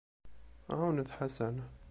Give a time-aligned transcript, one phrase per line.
[0.77, 1.55] Ɛawnet Ḥasan.